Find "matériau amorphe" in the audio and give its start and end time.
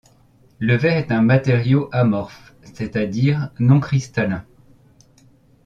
1.21-2.55